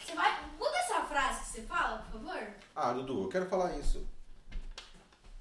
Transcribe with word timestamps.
Você 0.00 0.14
vai. 0.14 0.44
Muda 0.58 0.76
essa 0.78 1.02
frase 1.02 1.40
que 1.40 1.46
você 1.46 1.62
fala, 1.62 1.98
por 1.98 2.20
favor? 2.20 2.48
Ah, 2.74 2.92
Dudu, 2.92 3.24
eu 3.24 3.28
quero 3.28 3.46
falar 3.46 3.76
isso. 3.78 4.06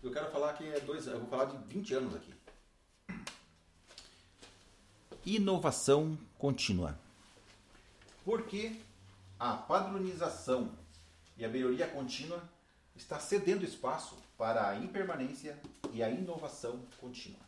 Eu 0.01 0.11
quero 0.11 0.29
falar 0.31 0.53
que 0.53 0.67
é 0.67 0.79
dois. 0.79 1.07
Eu 1.07 1.19
vou 1.19 1.29
falar 1.29 1.45
de 1.45 1.57
20 1.73 1.93
anos 1.93 2.15
aqui. 2.15 2.33
Inovação 5.25 6.17
contínua. 6.37 6.99
Porque 8.25 8.79
a 9.39 9.53
padronização 9.53 10.71
e 11.37 11.45
a 11.45 11.49
melhoria 11.49 11.87
contínua 11.87 12.43
está 12.95 13.19
cedendo 13.19 13.63
espaço 13.65 14.17
para 14.37 14.69
a 14.69 14.77
impermanência 14.77 15.57
e 15.91 16.03
a 16.03 16.09
inovação 16.09 16.81
contínua. 16.99 17.39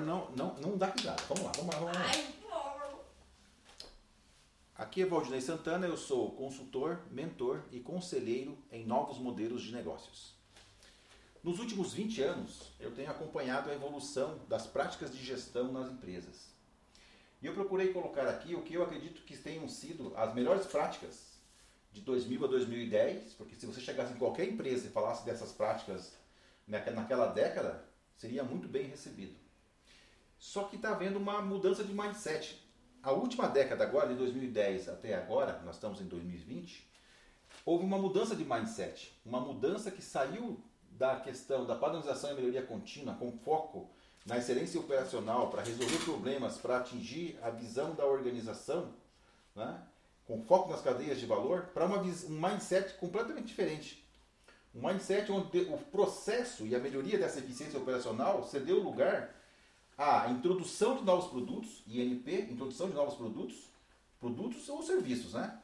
Agora 0.00 0.04
não, 0.04 0.30
não, 0.30 0.54
não 0.60 0.78
dá 0.78 0.86
risada. 0.86 1.22
Vamos 1.28 1.44
lá, 1.44 1.52
vamos 1.56 1.74
lá, 1.74 1.80
vamos 1.80 1.94
lá. 1.94 2.04
Ai. 2.06 2.34
Aqui 4.76 5.02
é 5.02 5.06
Valdinei 5.06 5.42
Santana, 5.42 5.86
eu 5.86 5.96
sou 5.96 6.30
consultor, 6.32 7.00
mentor 7.10 7.62
e 7.70 7.80
conselheiro 7.80 8.56
em 8.72 8.84
novos 8.86 9.18
modelos 9.18 9.62
de 9.62 9.72
negócios. 9.74 10.34
Nos 11.44 11.58
últimos 11.58 11.92
20 11.92 12.22
anos, 12.22 12.72
eu 12.80 12.90
tenho 12.92 13.10
acompanhado 13.10 13.68
a 13.70 13.74
evolução 13.74 14.38
das 14.48 14.66
práticas 14.66 15.12
de 15.12 15.22
gestão 15.22 15.70
nas 15.70 15.90
empresas. 15.90 16.48
E 17.42 17.46
eu 17.46 17.52
procurei 17.54 17.92
colocar 17.92 18.26
aqui 18.26 18.54
o 18.54 18.62
que 18.62 18.74
eu 18.74 18.82
acredito 18.82 19.22
que 19.22 19.36
tenham 19.36 19.68
sido 19.68 20.14
as 20.16 20.34
melhores 20.34 20.66
práticas 20.66 21.30
de 21.92 22.00
2000 22.00 22.44
a 22.44 22.48
2010, 22.48 23.34
porque 23.34 23.54
se 23.56 23.66
você 23.66 23.80
chegasse 23.80 24.12
em 24.14 24.18
qualquer 24.18 24.48
empresa 24.48 24.86
e 24.86 24.90
falasse 24.90 25.24
dessas 25.26 25.52
práticas 25.52 26.12
naque- 26.66 26.90
naquela 26.90 27.26
década, 27.26 27.84
seria 28.16 28.42
muito 28.44 28.66
bem 28.68 28.84
recebido. 28.86 29.39
Só 30.40 30.64
que 30.64 30.76
está 30.76 30.92
havendo 30.92 31.18
uma 31.18 31.42
mudança 31.42 31.84
de 31.84 31.92
mindset. 31.92 32.58
A 33.02 33.12
última 33.12 33.46
década 33.46 33.84
agora, 33.84 34.08
de 34.08 34.14
2010 34.14 34.88
até 34.88 35.14
agora, 35.14 35.60
nós 35.66 35.74
estamos 35.74 36.00
em 36.00 36.06
2020, 36.06 36.90
houve 37.64 37.84
uma 37.84 37.98
mudança 37.98 38.34
de 38.34 38.42
mindset. 38.42 39.12
Uma 39.24 39.38
mudança 39.38 39.90
que 39.90 40.00
saiu 40.00 40.58
da 40.92 41.20
questão 41.20 41.66
da 41.66 41.76
padronização 41.76 42.32
e 42.32 42.34
melhoria 42.34 42.62
contínua, 42.62 43.14
com 43.14 43.30
foco 43.30 43.90
na 44.24 44.38
excelência 44.38 44.80
operacional, 44.80 45.50
para 45.50 45.62
resolver 45.62 45.98
problemas, 46.04 46.56
para 46.56 46.78
atingir 46.78 47.38
a 47.42 47.50
visão 47.50 47.94
da 47.94 48.06
organização, 48.06 48.94
né? 49.54 49.82
com 50.26 50.42
foco 50.42 50.70
nas 50.70 50.80
cadeias 50.80 51.20
de 51.20 51.26
valor, 51.26 51.66
para 51.74 51.84
um 51.84 52.02
mindset 52.30 52.94
completamente 52.94 53.48
diferente. 53.48 54.08
Um 54.74 54.86
mindset 54.86 55.30
onde 55.30 55.60
o 55.62 55.76
processo 55.76 56.66
e 56.66 56.74
a 56.74 56.78
melhoria 56.78 57.18
dessa 57.18 57.40
eficiência 57.40 57.78
operacional 57.78 58.42
cedeu 58.44 58.78
lugar 58.78 59.34
à 60.00 60.30
introdução 60.30 60.96
de 60.96 61.04
novos 61.04 61.30
produtos, 61.30 61.82
INP, 61.86 62.46
introdução 62.50 62.88
de 62.88 62.94
novos 62.94 63.16
produtos, 63.16 63.54
produtos 64.18 64.66
ou 64.70 64.82
serviços, 64.82 65.34
né? 65.34 65.60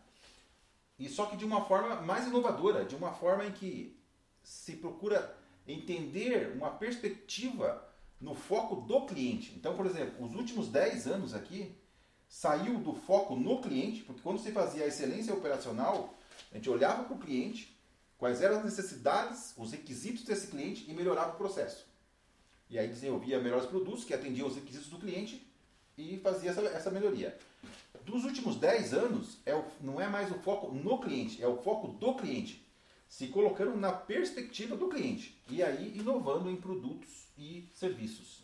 E 0.98 1.08
só 1.08 1.24
que 1.24 1.38
de 1.38 1.44
uma 1.46 1.64
forma 1.64 2.02
mais 2.02 2.26
inovadora, 2.26 2.84
de 2.84 2.94
uma 2.94 3.12
forma 3.12 3.46
em 3.46 3.52
que 3.52 3.98
se 4.42 4.76
procura 4.76 5.34
entender 5.66 6.52
uma 6.54 6.68
perspectiva 6.68 7.82
no 8.20 8.34
foco 8.34 8.76
do 8.82 9.06
cliente. 9.06 9.54
Então, 9.56 9.74
por 9.74 9.86
exemplo, 9.86 10.26
os 10.26 10.34
últimos 10.34 10.68
10 10.68 11.06
anos 11.06 11.32
aqui 11.32 11.74
saiu 12.28 12.78
do 12.78 12.92
foco 12.92 13.34
no 13.36 13.62
cliente, 13.62 14.02
porque 14.02 14.20
quando 14.20 14.38
se 14.38 14.52
fazia 14.52 14.84
a 14.84 14.88
excelência 14.88 15.32
operacional, 15.32 16.14
a 16.52 16.56
gente 16.56 16.68
olhava 16.68 17.04
para 17.04 17.16
o 17.16 17.18
cliente, 17.18 17.74
quais 18.18 18.42
eram 18.42 18.58
as 18.58 18.64
necessidades, 18.64 19.54
os 19.56 19.72
requisitos 19.72 20.24
desse 20.24 20.48
cliente 20.48 20.84
e 20.90 20.92
melhorava 20.92 21.32
o 21.32 21.36
processo. 21.36 21.86
E 22.68 22.78
aí 22.78 22.88
desenvolvia 22.88 23.40
melhores 23.40 23.66
produtos 23.66 24.04
que 24.04 24.12
atendiam 24.14 24.48
os 24.48 24.54
requisitos 24.56 24.88
do 24.88 24.98
cliente 24.98 25.46
e 25.96 26.18
fazia 26.18 26.50
essa, 26.50 26.60
essa 26.62 26.90
melhoria. 26.90 27.36
Dos 28.04 28.24
últimos 28.24 28.56
10 28.56 28.92
anos, 28.94 29.38
é 29.46 29.54
o, 29.54 29.64
não 29.80 30.00
é 30.00 30.08
mais 30.08 30.30
o 30.30 30.34
foco 30.38 30.72
no 30.72 30.98
cliente, 30.98 31.42
é 31.42 31.46
o 31.48 31.56
foco 31.56 31.88
do 31.88 32.14
cliente. 32.14 32.64
Se 33.08 33.28
colocando 33.28 33.76
na 33.76 33.92
perspectiva 33.92 34.76
do 34.76 34.88
cliente. 34.88 35.36
E 35.48 35.62
aí 35.62 35.96
inovando 35.96 36.50
em 36.50 36.56
produtos 36.56 37.26
e 37.38 37.68
serviços. 37.72 38.40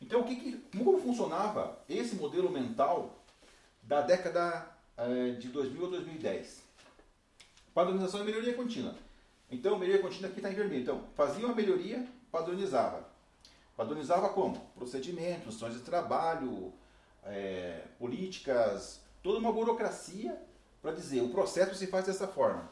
Então, 0.00 0.20
o 0.20 0.24
que, 0.24 0.36
que- 0.36 0.56
como 0.76 1.00
funcionava 1.00 1.78
esse 1.88 2.16
modelo 2.16 2.50
mental 2.50 3.24
da 3.82 4.00
década 4.00 4.68
eh, 4.96 5.30
de 5.38 5.48
2000 5.48 5.86
a 5.86 5.90
2010? 5.90 6.62
Padronização 7.72 8.20
e 8.22 8.24
melhoria 8.24 8.54
contínua. 8.54 8.94
Então, 9.50 9.78
melhoria 9.78 10.02
contínua 10.02 10.28
aqui 10.28 10.38
está 10.40 10.50
em 10.50 10.54
vermelho. 10.54 10.82
Então, 10.82 11.04
fazia 11.14 11.44
uma 11.46 11.54
melhoria, 11.54 12.06
padronizava. 12.30 13.08
Padronizava 13.78 14.30
como? 14.30 14.58
Procedimentos, 14.74 15.54
instruções 15.54 15.74
de 15.74 15.82
trabalho, 15.82 16.72
eh, 17.22 17.84
políticas, 17.96 19.00
toda 19.22 19.38
uma 19.38 19.52
burocracia 19.52 20.36
para 20.82 20.90
dizer 20.90 21.22
o 21.22 21.28
processo 21.28 21.76
se 21.76 21.86
faz 21.86 22.04
dessa 22.04 22.26
forma. 22.26 22.68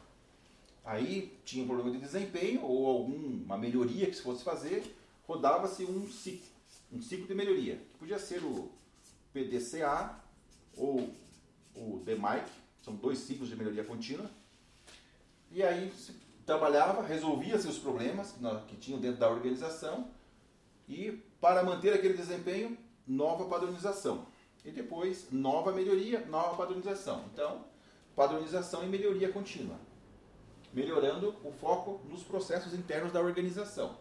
Aí 0.83 1.39
tinha 1.45 1.63
um 1.63 1.67
problema 1.67 1.91
de 1.91 1.99
desempenho 1.99 2.61
ou 2.61 2.87
alguma 2.87 3.57
melhoria 3.57 4.07
que 4.07 4.17
se 4.17 4.21
fosse 4.21 4.43
fazer, 4.43 4.83
rodava-se 5.25 5.85
um 5.85 6.11
ciclo, 6.11 6.45
um 6.91 7.01
ciclo 7.01 7.25
de 7.25 7.33
melhoria, 7.33 7.77
que 7.77 7.99
podia 7.99 8.19
ser 8.19 8.43
o 8.43 8.69
PDCA 9.31 10.13
ou 10.75 11.09
o 11.73 12.01
DMAIC, 12.03 12.49
são 12.83 12.93
dois 12.93 13.19
ciclos 13.19 13.47
de 13.47 13.55
melhoria 13.55 13.85
contínua. 13.85 14.29
E 15.53 15.63
aí 15.63 15.89
se 15.93 16.11
trabalhava, 16.45 17.01
resolvia-se 17.01 17.65
os 17.65 17.79
problemas 17.79 18.33
que 18.33 18.67
que 18.67 18.75
tinham 18.75 18.99
dentro 18.99 19.21
da 19.21 19.29
organização 19.29 20.16
e 20.87 21.11
para 21.41 21.63
manter 21.63 21.93
aquele 21.93 22.13
desempenho, 22.15 22.77
nova 23.05 23.45
padronização. 23.45 24.27
E 24.63 24.71
depois, 24.71 25.27
nova 25.31 25.71
melhoria, 25.71 26.25
nova 26.25 26.55
padronização. 26.55 27.25
Então, 27.33 27.65
padronização 28.15 28.83
e 28.83 28.87
melhoria 28.87 29.31
contínua 29.31 29.77
melhorando 30.77 31.35
o 31.43 31.51
foco 31.51 32.01
nos 32.07 32.23
processos 32.23 32.73
internos 32.73 33.11
da 33.11 33.19
organização. 33.19 33.97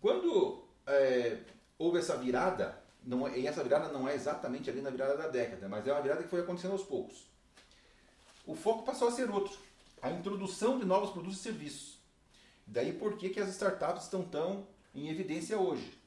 Quando 0.00 0.64
é, 0.86 1.38
houve 1.78 1.98
essa 1.98 2.16
virada, 2.16 2.82
não 3.04 3.26
é- 3.28 3.38
e 3.38 3.46
essa 3.46 3.62
virada 3.62 3.92
não 3.92 4.08
é 4.08 4.14
exatamente 4.14 4.70
ali 4.70 4.80
na 4.80 4.90
virada 4.90 5.16
da 5.16 5.28
década, 5.28 5.68
mas 5.68 5.86
é 5.86 5.92
uma 5.92 6.00
virada 6.00 6.22
que 6.22 6.28
foi 6.28 6.40
acontecendo 6.40 6.72
aos 6.72 6.82
poucos. 6.82 7.30
O 8.46 8.54
foco 8.54 8.82
passou 8.82 9.08
a 9.08 9.12
ser 9.12 9.30
outro, 9.30 9.56
a 10.00 10.10
introdução 10.10 10.78
de 10.78 10.84
novos 10.84 11.10
produtos 11.10 11.38
e 11.38 11.42
serviços. 11.42 11.98
Daí 12.66 12.92
por 12.92 13.16
que, 13.18 13.28
que 13.28 13.40
as 13.40 13.50
startups 13.50 14.04
estão 14.04 14.24
tão 14.24 14.66
em 14.94 15.08
evidência 15.08 15.58
hoje? 15.58 15.98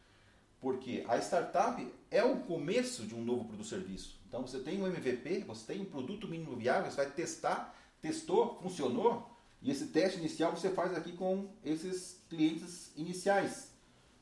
Porque 0.62 1.04
a 1.08 1.18
startup 1.18 1.86
é 2.10 2.24
o 2.24 2.38
começo 2.40 3.04
de 3.06 3.14
um 3.14 3.24
novo 3.24 3.46
produto 3.46 3.68
serviço. 3.68 4.18
Então 4.28 4.42
você 4.42 4.60
tem 4.60 4.82
um 4.82 4.88
MVP, 4.88 5.44
você 5.46 5.74
tem 5.74 5.82
um 5.82 5.86
produto 5.86 6.28
mínimo 6.28 6.56
viável, 6.56 6.90
você 6.90 6.98
vai 6.98 7.12
testar, 7.12 7.76
testou, 8.02 8.60
funcionou, 8.62 9.30
e 9.62 9.72
esse 9.72 9.88
teste 9.88 10.20
inicial 10.20 10.52
você 10.52 10.70
faz 10.70 10.96
aqui 10.96 11.14
com 11.14 11.48
esses 11.64 12.20
clientes 12.30 12.92
iniciais, 12.96 13.72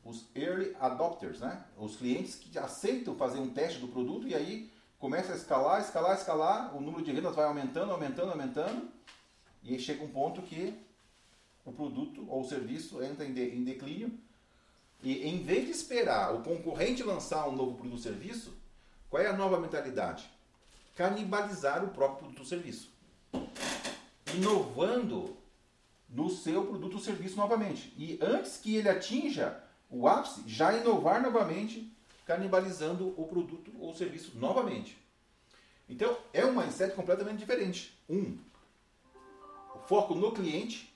os 0.05 0.25
early 0.35 0.75
adopters, 0.79 1.39
né? 1.39 1.63
Os 1.77 1.95
clientes 1.95 2.35
que 2.35 2.57
aceitam 2.57 3.15
fazer 3.15 3.39
um 3.39 3.49
teste 3.49 3.79
do 3.79 3.87
produto 3.87 4.27
e 4.27 4.35
aí 4.35 4.69
começa 4.99 5.33
a 5.33 5.35
escalar, 5.35 5.81
escalar, 5.81 6.17
escalar, 6.17 6.75
o 6.75 6.81
número 6.81 7.03
de 7.03 7.11
vendas 7.11 7.35
vai 7.35 7.45
aumentando, 7.45 7.91
aumentando, 7.91 8.31
aumentando, 8.31 8.89
e 9.63 9.77
chega 9.79 10.03
um 10.03 10.09
ponto 10.09 10.41
que 10.41 10.73
o 11.65 11.71
produto 11.71 12.25
ou 12.29 12.41
o 12.41 12.47
serviço 12.47 13.01
entra 13.01 13.25
em, 13.25 13.33
de- 13.33 13.55
em 13.55 13.63
declínio 13.63 14.11
e 15.03 15.27
em 15.27 15.43
vez 15.43 15.65
de 15.65 15.71
esperar 15.71 16.33
o 16.33 16.41
concorrente 16.41 17.03
lançar 17.03 17.47
um 17.47 17.55
novo 17.55 17.75
produto 17.75 17.93
ou 17.93 17.99
serviço, 17.99 18.53
qual 19.09 19.21
é 19.21 19.27
a 19.27 19.35
nova 19.35 19.59
mentalidade? 19.59 20.27
Canibalizar 20.95 21.83
o 21.83 21.89
próprio 21.89 22.19
produto 22.19 22.39
ou 22.39 22.45
serviço. 22.45 22.89
Inovando 24.33 25.35
no 26.07 26.29
seu 26.29 26.65
produto 26.65 26.93
ou 26.93 26.99
serviço 26.99 27.35
novamente. 27.35 27.93
E 27.97 28.17
antes 28.21 28.57
que 28.57 28.75
ele 28.75 28.87
atinja 28.87 29.61
o 29.89 30.07
ápice, 30.07 30.43
já 30.47 30.73
inovar 30.73 31.21
novamente, 31.21 31.91
canibalizando 32.25 33.13
o 33.19 33.27
produto 33.27 33.71
ou 33.79 33.93
serviço 33.93 34.31
novamente. 34.35 34.97
Então, 35.89 36.17
é 36.31 36.45
um 36.45 36.55
mindset 36.55 36.95
completamente 36.95 37.39
diferente. 37.39 37.95
Um, 38.09 38.37
foco 39.85 40.15
no 40.15 40.31
cliente, 40.31 40.91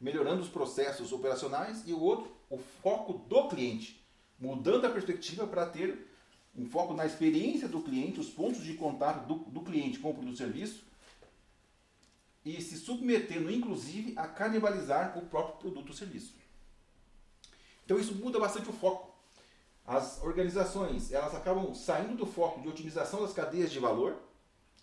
melhorando 0.00 0.40
os 0.40 0.48
processos 0.48 1.12
operacionais, 1.12 1.86
e 1.86 1.92
o 1.92 2.00
outro, 2.00 2.39
o 2.50 2.58
foco 2.58 3.12
do 3.14 3.48
cliente, 3.48 4.04
mudando 4.38 4.84
a 4.86 4.90
perspectiva 4.90 5.46
para 5.46 5.66
ter 5.66 6.06
um 6.56 6.66
foco 6.66 6.92
na 6.92 7.06
experiência 7.06 7.68
do 7.68 7.80
cliente, 7.80 8.18
os 8.18 8.28
pontos 8.28 8.62
de 8.64 8.74
contato 8.74 9.26
do, 9.26 9.36
do 9.50 9.60
cliente 9.60 9.98
com 10.00 10.10
o 10.10 10.14
produto 10.14 10.32
ou 10.32 10.36
serviço, 10.36 10.82
e 12.44 12.60
se 12.60 12.76
submetendo, 12.78 13.50
inclusive, 13.50 14.14
a 14.16 14.26
canibalizar 14.26 15.16
o 15.16 15.22
próprio 15.26 15.58
produto 15.58 15.90
ou 15.90 15.94
serviço. 15.94 16.34
Então 17.84 17.98
isso 17.98 18.14
muda 18.14 18.38
bastante 18.38 18.68
o 18.68 18.72
foco. 18.72 19.10
As 19.86 20.22
organizações 20.22 21.12
elas 21.12 21.34
acabam 21.34 21.74
saindo 21.74 22.16
do 22.16 22.26
foco 22.26 22.60
de 22.62 22.68
otimização 22.68 23.22
das 23.22 23.32
cadeias 23.32 23.70
de 23.70 23.78
valor. 23.78 24.16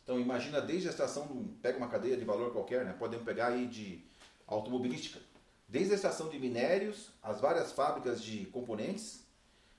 Então 0.03 0.19
imagina 0.19 0.61
desde 0.61 0.87
a 0.87 0.91
extração, 0.91 1.27
do- 1.27 1.49
pega 1.61 1.77
uma 1.77 1.87
cadeia 1.87 2.15
de 2.15 2.23
valor 2.23 2.51
qualquer, 2.53 2.85
né? 2.85 2.93
podemos 2.97 3.25
pegar 3.25 3.47
aí 3.47 3.65
de 3.67 4.03
automobilística, 4.45 5.19
desde 5.67 5.91
a 5.91 5.95
extração 5.95 6.29
de 6.29 6.39
minérios, 6.39 7.09
as 7.21 7.41
várias 7.41 7.71
fábricas 7.71 8.21
de 8.21 8.45
componentes, 8.47 9.25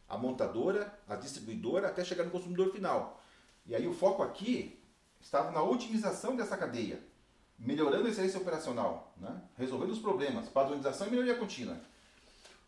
a 0.09 0.19
montadora, 0.19 0.93
a 1.09 1.17
distribuidora, 1.17 1.89
até 1.89 2.05
chegar 2.05 2.25
no 2.25 2.31
consumidor 2.31 2.73
final. 2.73 3.23
E 3.67 3.75
aí 3.75 3.87
o 3.87 3.95
foco 3.95 4.23
aqui 4.23 4.83
estava 5.21 5.51
na 5.51 5.63
otimização 5.63 6.37
dessa 6.37 6.57
cadeia, 6.57 7.01
melhorando 7.59 8.07
a 8.07 8.11
excelência 8.11 8.41
operacional, 8.41 9.15
né? 9.17 9.41
resolvendo 9.57 9.91
os 9.91 9.99
problemas, 9.99 10.49
padronização 10.49 11.07
e 11.07 11.11
melhoria 11.11 11.37
contínua. 11.37 11.79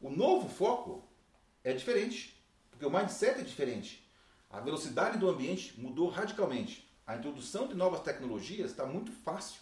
O 0.00 0.10
novo 0.10 0.48
foco 0.48 1.04
é 1.62 1.72
diferente, 1.72 2.36
porque 2.70 2.84
o 2.84 2.90
mindset 2.90 3.40
é 3.40 3.44
diferente. 3.44 4.06
A 4.50 4.60
velocidade 4.60 5.18
do 5.18 5.28
ambiente 5.28 5.78
mudou 5.80 6.08
radicalmente. 6.08 6.90
A 7.06 7.16
introdução 7.16 7.68
de 7.68 7.74
novas 7.74 8.00
tecnologias 8.00 8.70
está 8.70 8.84
muito 8.84 9.12
fácil. 9.12 9.60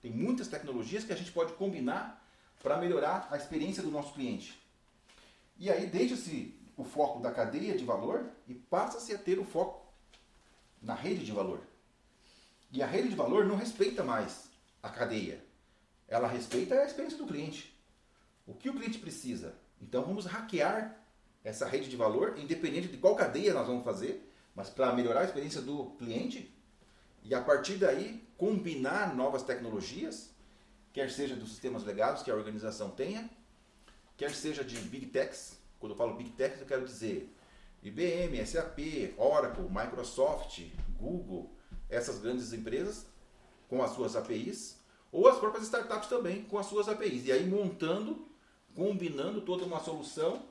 Tem 0.00 0.10
muitas 0.10 0.48
tecnologias 0.48 1.04
que 1.04 1.12
a 1.12 1.16
gente 1.16 1.32
pode 1.32 1.52
combinar 1.54 2.25
para 2.62 2.78
melhorar 2.78 3.28
a 3.30 3.36
experiência 3.36 3.82
do 3.82 3.90
nosso 3.90 4.12
cliente. 4.14 4.60
E 5.58 5.70
aí 5.70 5.86
deixa-se 5.86 6.54
o 6.76 6.84
foco 6.84 7.20
da 7.20 7.32
cadeia 7.32 7.76
de 7.76 7.84
valor 7.84 8.26
e 8.46 8.54
passa-se 8.54 9.14
a 9.14 9.18
ter 9.18 9.38
o 9.38 9.44
foco 9.44 9.86
na 10.82 10.94
rede 10.94 11.24
de 11.24 11.32
valor. 11.32 11.60
E 12.70 12.82
a 12.82 12.86
rede 12.86 13.08
de 13.08 13.14
valor 13.14 13.46
não 13.46 13.56
respeita 13.56 14.04
mais 14.04 14.50
a 14.82 14.88
cadeia. 14.88 15.42
Ela 16.08 16.28
respeita 16.28 16.74
a 16.74 16.84
experiência 16.84 17.18
do 17.18 17.26
cliente. 17.26 17.74
O 18.46 18.54
que 18.54 18.68
o 18.68 18.74
cliente 18.74 18.98
precisa? 18.98 19.54
Então 19.80 20.04
vamos 20.04 20.26
hackear 20.26 20.96
essa 21.42 21.66
rede 21.66 21.88
de 21.88 21.96
valor, 21.96 22.38
independente 22.38 22.88
de 22.88 22.96
qual 22.96 23.14
cadeia 23.14 23.54
nós 23.54 23.66
vamos 23.66 23.84
fazer, 23.84 24.32
mas 24.54 24.68
para 24.68 24.92
melhorar 24.92 25.20
a 25.20 25.24
experiência 25.24 25.60
do 25.60 25.86
cliente 25.98 26.52
e 27.22 27.34
a 27.34 27.40
partir 27.40 27.76
daí 27.76 28.24
combinar 28.36 29.14
novas 29.14 29.42
tecnologias, 29.42 30.30
quer 30.96 31.10
seja 31.10 31.36
dos 31.36 31.50
sistemas 31.50 31.84
legados 31.84 32.22
que 32.22 32.30
a 32.30 32.34
organização 32.34 32.88
tenha, 32.88 33.28
quer 34.16 34.34
seja 34.34 34.64
de 34.64 34.78
big 34.78 35.04
techs. 35.04 35.60
Quando 35.78 35.92
eu 35.92 35.98
falo 35.98 36.14
big 36.14 36.30
techs, 36.30 36.58
eu 36.58 36.66
quero 36.66 36.86
dizer 36.86 37.30
IBM, 37.82 38.44
SAP, 38.46 39.12
Oracle, 39.18 39.68
Microsoft, 39.68 40.62
Google, 40.98 41.52
essas 41.90 42.18
grandes 42.18 42.54
empresas 42.54 43.04
com 43.68 43.82
as 43.82 43.90
suas 43.90 44.16
APIs, 44.16 44.80
ou 45.12 45.28
as 45.28 45.38
próprias 45.38 45.64
startups 45.64 46.08
também 46.08 46.44
com 46.44 46.58
as 46.58 46.64
suas 46.64 46.88
APIs. 46.88 47.26
E 47.26 47.32
aí 47.32 47.46
montando, 47.46 48.26
combinando 48.74 49.42
toda 49.42 49.66
uma 49.66 49.80
solução 49.80 50.46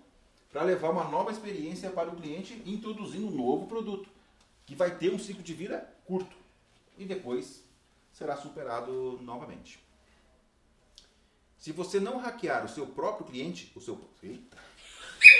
para 0.51 0.61
levar 0.61 0.91
uma 0.91 1.05
nova 1.05 1.31
experiência 1.31 1.89
para 1.89 2.11
o 2.11 2.15
cliente, 2.15 2.61
introduzindo 2.67 3.25
um 3.25 3.31
novo 3.31 3.65
produto, 3.65 4.07
que 4.63 4.75
vai 4.75 4.95
ter 4.95 5.11
um 5.11 5.17
ciclo 5.17 5.41
de 5.41 5.55
vida 5.55 5.91
curto 6.05 6.37
e 6.99 7.03
depois 7.03 7.63
será 8.13 8.37
superado 8.37 9.19
novamente. 9.23 9.84
Se 11.65 11.71
você 11.71 11.99
não 11.99 12.19
hackear 12.19 12.63
o 12.63 12.69
seu 12.69 12.85
próprio 12.85 13.25
cliente, 13.25 13.71
o 13.75 13.81
seu. 13.81 13.99
Eita. 14.21 14.55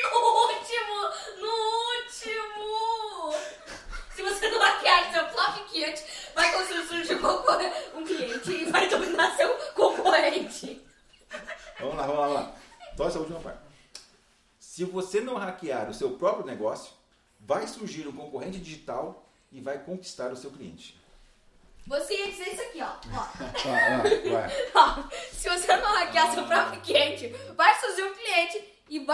No 0.01 0.17
último! 0.17 0.95
No 1.37 1.51
último! 2.01 3.31
Se 4.15 4.23
você 4.23 4.49
não 4.49 4.59
hackear 4.59 5.13
seu 5.13 5.23
próprio 5.27 5.65
cliente, 5.65 6.03
vai 6.33 6.51
conseguir 6.51 6.87
surgir 6.87 7.19
um 7.93 8.03
cliente 8.03 8.51
e 8.51 8.71
vai 8.71 8.89
dominar 8.89 9.37
seu 9.37 9.49
concorrente. 9.75 10.83
Vamos 11.79 11.95
lá, 11.95 12.07
vamos 12.07 12.19
lá, 12.19 12.27
vamos 12.27 12.33
lá. 12.33 12.55
Só 12.97 13.07
essa 13.07 13.19
última 13.19 13.39
parte. 13.39 13.59
Se 14.59 14.83
você 14.83 15.21
não 15.21 15.35
hackear 15.35 15.91
o 15.91 15.93
seu 15.93 16.17
próprio 16.17 16.47
negócio, 16.47 16.91
vai 17.39 17.67
surgir 17.67 18.07
um 18.07 18.11
concorrente 18.11 18.57
digital 18.57 19.29
e 19.51 19.61
vai 19.61 19.77
conquistar 19.77 20.31
o 20.31 20.35
seu 20.35 20.49
cliente. 20.49 20.99
Você 21.87 22.15
ia 22.15 22.27
dizer 22.31 22.53
isso 22.53 22.61
aqui, 22.61 22.81
ó. 22.81 22.89
ó. 23.13 23.27
Vai. 24.31 24.51
Ó, 24.73 25.03
Se 25.31 25.47
você 25.49 25.75
não 25.77 25.93
hackear 25.99 26.33
seu 26.33 26.43
próprio 26.43 26.81
cliente, 26.81 27.27
vai 27.55 27.75
surgir 27.79 28.03
um 28.03 28.13
cliente 28.13 28.63
e 28.89 28.99
vai 28.99 29.03